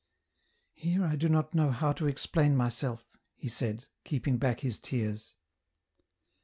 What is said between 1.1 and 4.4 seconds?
do not know how to explain myself," he said, keeping